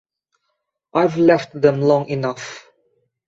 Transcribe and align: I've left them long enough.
I've 0.95 1.15
left 1.17 1.53
them 1.61 1.79
long 1.79 2.07
enough. 2.09 2.65